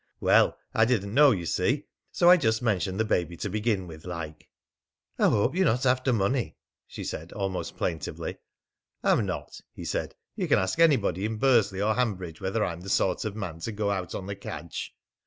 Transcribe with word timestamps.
"Well, 0.19 0.57
I 0.73 0.85
didn't 0.85 1.13
know, 1.13 1.29
you 1.29 1.45
see. 1.45 1.85
So 2.11 2.27
I 2.27 2.35
just 2.35 2.63
mentioned 2.63 2.99
the 2.99 3.05
baby 3.05 3.37
to 3.37 3.51
begin 3.51 3.85
with, 3.85 4.03
like!" 4.03 4.49
"I 5.19 5.29
hope 5.29 5.53
you're 5.53 5.63
not 5.63 5.85
after 5.85 6.11
money," 6.11 6.57
she 6.87 7.03
said 7.03 7.31
almost 7.33 7.77
plaintively. 7.77 8.37
"I'm 9.03 9.27
not," 9.27 9.61
he 9.75 9.85
said. 9.85 10.15
"You 10.35 10.47
can 10.47 10.57
ask 10.57 10.79
anybody 10.79 11.23
in 11.25 11.37
Bursley 11.37 11.83
or 11.83 11.93
Hanbridge 11.93 12.41
whether 12.41 12.65
I'm 12.65 12.81
the 12.81 12.89
sort 12.89 13.25
of 13.25 13.35
man 13.35 13.59
to 13.59 13.71
go 13.71 13.91
out 13.91 14.15
on 14.15 14.25
the 14.25 14.35
cadge." 14.35 14.95